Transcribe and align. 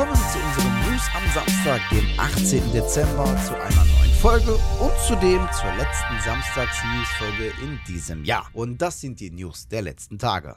Willkommen 0.00 0.16
zu 0.32 0.38
unseren 0.38 0.90
News 0.90 1.02
am 1.14 1.30
Samstag, 1.34 1.80
dem 1.90 2.08
18. 2.16 2.72
Dezember, 2.72 3.26
zu 3.44 3.54
einer 3.54 3.84
neuen 3.84 4.14
Folge 4.18 4.52
und 4.54 4.92
zudem 5.06 5.46
zur 5.52 5.74
letzten 5.74 6.18
Samstags-News-Folge 6.24 7.52
in 7.62 7.78
diesem 7.86 8.24
Jahr. 8.24 8.48
Und 8.54 8.80
das 8.80 8.98
sind 8.98 9.20
die 9.20 9.30
News 9.30 9.68
der 9.68 9.82
letzten 9.82 10.18
Tage. 10.18 10.56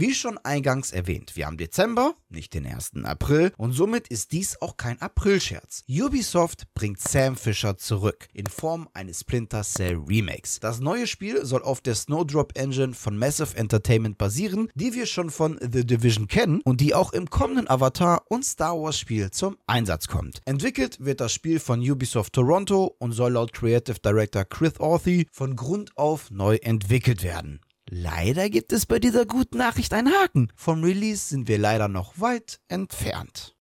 Wie 0.00 0.14
schon 0.14 0.38
eingangs 0.44 0.92
erwähnt, 0.92 1.34
wir 1.34 1.46
haben 1.46 1.56
Dezember, 1.56 2.14
nicht 2.28 2.54
den 2.54 2.64
1. 2.64 2.92
April 3.02 3.50
und 3.56 3.72
somit 3.72 4.06
ist 4.06 4.30
dies 4.30 4.62
auch 4.62 4.76
kein 4.76 5.02
Aprilscherz. 5.02 5.82
Ubisoft 5.88 6.72
bringt 6.72 7.00
Sam 7.00 7.34
Fisher 7.34 7.76
zurück 7.78 8.28
in 8.32 8.46
Form 8.46 8.88
eines 8.94 9.22
Splinter 9.22 9.64
Cell 9.64 9.96
Remakes. 9.96 10.60
Das 10.60 10.78
neue 10.78 11.08
Spiel 11.08 11.44
soll 11.44 11.64
auf 11.64 11.80
der 11.80 11.96
Snowdrop 11.96 12.56
Engine 12.56 12.94
von 12.94 13.18
Massive 13.18 13.56
Entertainment 13.56 14.18
basieren, 14.18 14.70
die 14.76 14.94
wir 14.94 15.04
schon 15.04 15.30
von 15.30 15.58
The 15.60 15.84
Division 15.84 16.28
kennen 16.28 16.60
und 16.64 16.80
die 16.80 16.94
auch 16.94 17.12
im 17.12 17.28
kommenden 17.28 17.68
Avatar 17.68 18.22
und 18.28 18.44
Star 18.44 18.80
Wars 18.80 19.00
Spiel 19.00 19.32
zum 19.32 19.56
Einsatz 19.66 20.06
kommt. 20.06 20.42
Entwickelt 20.44 21.04
wird 21.04 21.20
das 21.20 21.32
Spiel 21.32 21.58
von 21.58 21.80
Ubisoft 21.80 22.34
Toronto 22.34 22.94
und 23.00 23.10
soll 23.10 23.32
laut 23.32 23.52
Creative 23.52 23.98
Director 23.98 24.44
Chris 24.44 24.78
Orthy 24.78 25.26
von 25.32 25.56
Grund 25.56 25.90
auf 25.98 26.30
neu 26.30 26.54
entwickelt 26.62 27.24
werden. 27.24 27.58
Leider 27.90 28.50
gibt 28.50 28.72
es 28.72 28.84
bei 28.84 28.98
dieser 28.98 29.24
guten 29.24 29.58
Nachricht 29.58 29.94
einen 29.94 30.12
Haken. 30.12 30.52
Vom 30.54 30.84
Release 30.84 31.28
sind 31.28 31.48
wir 31.48 31.58
leider 31.58 31.88
noch 31.88 32.20
weit 32.20 32.60
entfernt. 32.68 33.56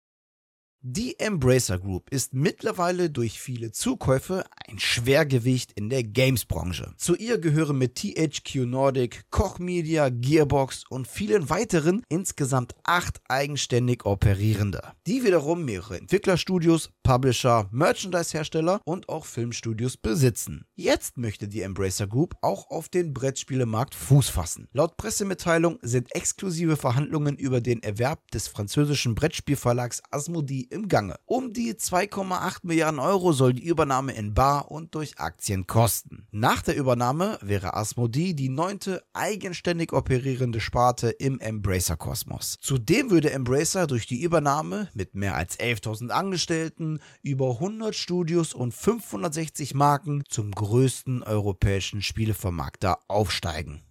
Die 0.81 1.19
Embracer 1.19 1.79
Group 1.79 2.11
ist 2.11 2.33
mittlerweile 2.33 3.09
durch 3.09 3.39
viele 3.39 3.71
Zukäufe 3.71 4.45
ein 4.67 4.79
Schwergewicht 4.79 5.71
in 5.73 5.89
der 5.89 6.03
Games-Branche. 6.03 6.93
Zu 6.97 7.15
ihr 7.15 7.37
gehören 7.37 7.77
mit 7.77 7.95
THQ 7.95 8.65
Nordic, 8.65 9.25
Koch 9.29 9.59
Media, 9.59 10.09
Gearbox 10.09 10.83
und 10.89 11.07
vielen 11.07 11.49
weiteren 11.49 12.03
insgesamt 12.09 12.75
acht 12.83 13.21
eigenständig 13.27 14.05
operierende, 14.05 14.81
die 15.07 15.23
wiederum 15.23 15.65
mehrere 15.65 15.97
Entwicklerstudios, 15.97 16.89
Publisher, 17.03 17.69
Merchandise-Hersteller 17.71 18.81
und 18.85 19.09
auch 19.09 19.25
Filmstudios 19.25 19.97
besitzen. 19.97 20.65
Jetzt 20.75 21.17
möchte 21.17 21.47
die 21.47 21.61
Embracer 21.61 22.07
Group 22.07 22.35
auch 22.41 22.69
auf 22.69 22.89
den 22.89 23.13
Brettspielemarkt 23.13 23.93
Fuß 23.93 24.29
fassen. 24.29 24.67
Laut 24.73 24.97
Pressemitteilung 24.97 25.77
sind 25.81 26.13
exklusive 26.15 26.77
Verhandlungen 26.77 27.35
über 27.37 27.61
den 27.61 27.83
Erwerb 27.83 28.31
des 28.31 28.47
französischen 28.47 29.15
Brettspielverlags 29.15 30.01
Asmodee 30.11 30.67
im 30.69 30.87
Gange. 30.87 31.15
Um 31.25 31.53
die 31.53 31.73
2,8 31.73 32.59
Milliarden 32.63 32.99
Euro 32.99 33.31
soll 33.31 33.53
die 33.53 33.65
Übernahme 33.65 34.13
in 34.13 34.33
Bar 34.33 34.54
und 34.59 34.95
durch 34.95 35.19
Aktien 35.19 35.67
kosten. 35.67 36.27
Nach 36.31 36.61
der 36.61 36.75
Übernahme 36.75 37.37
wäre 37.41 37.75
Asmodee 37.75 38.33
die 38.33 38.49
neunte 38.49 39.03
eigenständig 39.13 39.93
operierende 39.93 40.59
Sparte 40.59 41.09
im 41.09 41.39
Embracer-Kosmos. 41.39 42.57
Zudem 42.61 43.11
würde 43.11 43.31
Embracer 43.31 43.87
durch 43.87 44.07
die 44.07 44.21
Übernahme 44.21 44.89
mit 44.93 45.15
mehr 45.15 45.35
als 45.35 45.59
11.000 45.59 46.09
Angestellten, 46.09 46.99
über 47.21 47.51
100 47.51 47.95
Studios 47.95 48.53
und 48.53 48.73
560 48.73 49.73
Marken 49.73 50.23
zum 50.29 50.51
größten 50.51 51.23
europäischen 51.23 52.01
Spielevermarkter 52.01 52.99
aufsteigen. 53.07 53.81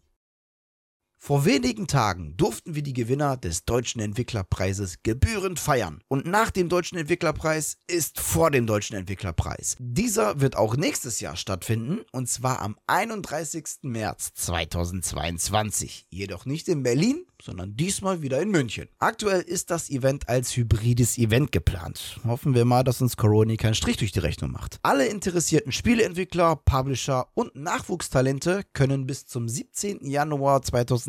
Vor 1.27 1.47
wenigen 1.47 1.87
Tagen 1.87 2.37
durften 2.37 2.75
wir 2.75 2.83
die 2.83 2.93
Gewinner 2.93 3.39
des 3.39 3.65
Deutschen 3.65 3.99
Entwicklerpreises 4.03 5.03
gebührend 5.05 5.59
feiern. 5.59 6.03
Und 6.07 6.27
nach 6.27 6.51
dem 6.51 6.69
Deutschen 6.69 6.99
Entwicklerpreis 6.99 7.79
ist 7.87 8.21
vor 8.21 8.51
dem 8.51 8.67
Deutschen 8.67 8.95
Entwicklerpreis. 8.95 9.77
Dieser 9.79 10.43
wird 10.43 10.55
auch 10.55 10.77
nächstes 10.77 11.21
Jahr 11.21 11.37
stattfinden 11.37 12.01
und 12.13 12.29
zwar 12.29 12.61
am 12.61 12.77
31. 12.89 13.65
März 13.85 14.35
2022. 14.35 16.09
Jedoch 16.11 16.45
nicht 16.45 16.69
in 16.69 16.83
Berlin, 16.83 17.25
sondern 17.45 17.77
diesmal 17.77 18.23
wieder 18.23 18.41
in 18.41 18.51
München. 18.51 18.89
Aktuell 18.99 19.41
ist 19.41 19.71
das 19.71 19.91
Event 19.91 20.29
als 20.29 20.57
hybrides 20.57 21.19
Event 21.19 21.53
geplant. 21.53 22.21
Hoffen 22.27 22.55
wir 22.55 22.65
mal, 22.65 22.85
dass 22.85 23.03
uns 23.03 23.17
Corona 23.17 23.57
keinen 23.57 23.75
Strich 23.75 23.97
durch 23.97 24.13
die 24.13 24.21
Rechnung 24.21 24.51
macht. 24.51 24.79
Alle 24.83 25.07
interessierten 25.07 25.73
Spieleentwickler, 25.73 26.57
Publisher 26.57 27.29
und 27.35 27.55
Nachwuchstalente 27.57 28.63
können 28.73 29.07
bis 29.07 29.27
zum 29.27 29.49
17. 29.49 30.07
Januar 30.07 30.63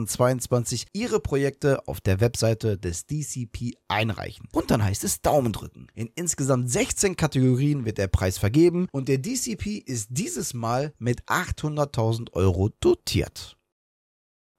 2022 0.08 0.88
ihre 0.94 1.20
Projekte 1.20 1.88
auf 1.88 2.02
der 2.02 2.20
Webseite 2.20 2.78
des 2.78 3.06
DCP 3.06 3.78
einreichen. 3.88 4.48
Und 4.52 4.72
dann 4.72 4.84
heißt 4.84 5.04
es 5.04 5.22
Daumen 5.22 5.54
drücken. 5.54 5.88
In 5.94 6.10
insgesamt 6.16 6.70
16 6.70 7.16
Kategorien 7.16 7.86
wird 7.86 7.98
der 7.98 8.08
Preis 8.08 8.38
vergeben 8.38 8.88
und 8.92 9.08
der 9.08 9.18
DCP 9.18 9.78
ist 9.78 10.08
dieses 10.12 10.54
Mal 10.54 10.94
mit 11.00 11.24
800.000 11.26 12.34
Euro 12.34 12.70
dotiert. 12.80 13.58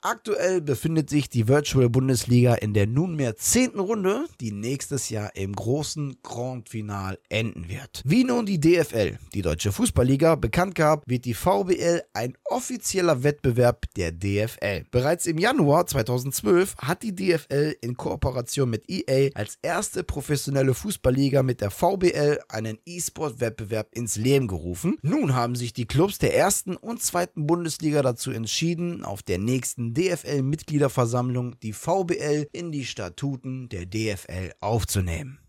Aktuell 0.09 0.61
befindet 0.61 1.11
sich 1.11 1.29
die 1.29 1.49
Virtual 1.49 1.91
Bundesliga 1.91 2.55
in 2.55 2.75
der 2.75 2.87
nunmehr 2.87 3.35
zehnten 3.35 3.81
Runde, 3.81 4.27
die 4.41 4.53
nächstes 4.53 5.11
Jahr 5.11 5.35
im 5.35 5.53
großen 5.53 6.19
Grand 6.23 6.69
Final 6.69 7.19
enden 7.29 7.69
wird. 7.69 8.03
Wie 8.05 8.23
nun 8.23 8.47
die 8.47 8.61
DFL, 8.61 9.19
die 9.35 9.43
Deutsche 9.43 9.73
Fußballliga, 9.73 10.37
bekannt 10.37 10.77
gab, 10.77 11.03
wird 11.09 11.25
die 11.25 11.35
VBL 11.35 12.05
ein 12.13 12.35
offizieller 12.45 13.25
Wettbewerb 13.25 13.87
der 13.97 14.13
DFL. 14.13 14.85
Bereits 14.93 15.27
im 15.27 15.39
Januar 15.39 15.89
2012 15.89 16.77
hat 16.79 17.03
die 17.03 17.13
DFL 17.13 17.75
in 17.81 17.97
Kooperation 17.97 18.71
mit 18.71 18.89
EA 18.89 19.31
als 19.35 19.59
erste 19.61 20.05
professionelle 20.05 20.75
Fußballliga 20.75 21.43
mit 21.43 21.61
der 21.61 21.73
VBL 21.73 22.39
einen 22.49 22.79
E-Sport-Wettbewerb 22.87 23.89
ins 23.93 24.15
Leben 24.15 24.47
gerufen. 24.47 24.99
Nun 25.03 25.35
haben 25.35 25.57
sich 25.57 25.73
die 25.73 25.87
Clubs 25.87 26.19
der 26.19 26.37
ersten 26.37 26.77
und 26.77 27.03
zweiten 27.03 27.49
Bundesliga 27.49 28.03
dazu 28.03 28.31
entschieden, 28.31 29.03
auf 29.03 29.25
der 29.25 29.39
nächsten 29.39 29.96
DFL-Mitgliederversammlung 29.97 31.59
die 31.61 31.73
VBL 31.73 32.49
in 32.53 32.71
die 32.71 32.85
Statuten 32.85 33.69
der 33.69 33.87
DFL 33.87 34.53
aufzunehmen. 34.61 35.41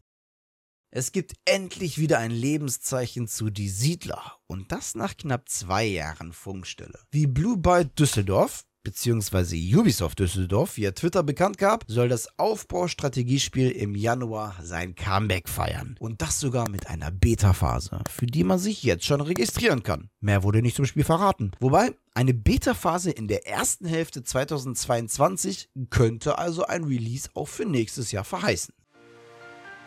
Es 0.90 1.12
gibt 1.12 1.34
endlich 1.44 1.98
wieder 1.98 2.20
ein 2.20 2.32
Lebenszeichen 2.32 3.28
zu 3.28 3.50
Die 3.50 3.68
Siedler 3.68 4.40
und 4.48 4.72
das 4.72 4.96
nach 4.96 5.18
knapp 5.18 5.50
zwei 5.50 5.84
Jahren 5.84 6.32
Funkstille. 6.32 7.00
Wie 7.12 7.28
Blue 7.28 7.58
Byte 7.58 8.00
Düsseldorf 8.00 8.64
bzw. 8.88 9.76
Ubisoft 9.76 10.20
Düsseldorf 10.20 10.78
via 10.78 10.92
Twitter 10.92 11.22
bekannt 11.22 11.58
gab, 11.58 11.84
soll 11.88 12.08
das 12.08 12.40
Aufbaustrategiespiel 12.40 13.72
im 13.72 13.96
Januar 13.96 14.56
sein 14.64 14.96
Comeback 14.96 15.50
feiern. 15.50 15.98
Und 16.00 16.22
das 16.22 16.40
sogar 16.40 16.70
mit 16.70 16.88
einer 16.88 17.12
Beta-Phase, 17.12 18.00
für 18.10 18.28
die 18.28 18.46
man 18.46 18.60
sich 18.60 18.84
jetzt 18.84 19.06
schon 19.06 19.20
registrieren 19.20 19.84
kann. 19.84 20.10
Mehr 20.22 20.44
wurde 20.44 20.62
nicht 20.62 20.78
zum 20.78 20.86
Spiel 20.86 21.04
verraten. 21.04 21.52
Wobei, 21.60 21.92
eine 22.14 22.34
Beta-Phase 22.34 23.12
in 23.12 23.28
der 23.28 23.46
ersten 23.46 23.86
Hälfte 23.86 24.24
2022 24.24 25.70
könnte 25.90 26.38
also 26.38 26.66
ein 26.66 26.86
Release 26.86 27.30
auch 27.34 27.48
für 27.50 27.66
nächstes 27.66 28.12
Jahr 28.14 28.24
verheißen. 28.24 28.74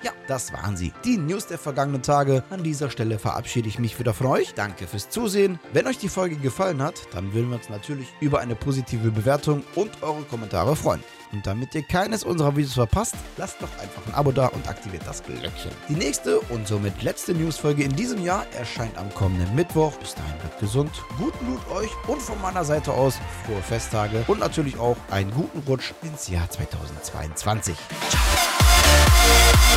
Ja, 0.03 0.13
das 0.29 0.53
waren 0.53 0.77
sie. 0.77 0.93
Die 1.05 1.19
News 1.19 1.47
der 1.47 1.59
vergangenen 1.59 2.03
Tage. 2.03 2.43
An 2.51 2.63
dieser 2.63 2.91
Stelle 2.91 3.19
verabschiede 3.19 3.69
ich 3.69 3.79
mich 3.79 3.99
wieder 3.99 4.15
von 4.15 4.29
euch. 4.29 4.55
Danke 4.55 4.87
fürs 4.87 5.11
Zusehen. 5.11 5.59
Wenn 5.73 5.87
euch 5.87 5.99
die 5.99 6.09
Folge 6.09 6.37
gefallen 6.37 6.83
hat, 6.83 6.95
dann 7.13 7.35
würden 7.35 7.51
wir 7.51 7.57
uns 7.57 7.69
natürlich 7.69 8.09
über 8.21 8.41
eine 8.41 8.55
positive 8.55 9.11
Bewertung 9.11 9.63
und 9.75 10.03
eure 10.03 10.23
Kommentare 10.23 10.75
freuen. 10.75 11.03
Und 11.33 11.47
damit 11.47 11.75
ihr 11.75 11.83
keines 11.83 12.25
unserer 12.25 12.57
Videos 12.57 12.75
verpasst, 12.75 13.15
lasst 13.37 13.61
doch 13.61 13.69
einfach 13.81 14.05
ein 14.07 14.15
Abo 14.15 14.33
da 14.33 14.47
und 14.47 14.69
aktiviert 14.69 15.03
das 15.07 15.23
Glöckchen. 15.23 15.71
Die 15.89 15.95
nächste 15.95 16.41
und 16.41 16.67
somit 16.67 17.03
letzte 17.03 17.35
Newsfolge 17.35 17.85
in 17.85 17.95
diesem 17.95 18.25
Jahr 18.25 18.47
erscheint 18.59 18.97
am 18.99 19.13
kommenden 19.15 19.55
Mittwoch. 19.55 19.93
Bis 19.97 20.15
dahin 20.15 20.39
bleibt 20.39 20.59
gesund, 20.59 20.91
guten 21.19 21.45
Blut 21.45 21.71
euch 21.71 21.91
und 22.09 22.21
von 22.21 22.41
meiner 22.41 22.65
Seite 22.65 22.93
aus 22.93 23.19
frohe 23.45 23.63
Festtage 23.63 24.25
und 24.27 24.41
natürlich 24.41 24.79
auch 24.79 24.97
einen 25.11 25.31
guten 25.31 25.61
Rutsch 25.69 25.93
ins 26.03 26.29
Jahr 26.29 26.49
2022. 26.51 27.77
Ciao. 28.09 29.70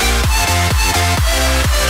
Música 0.53 1.82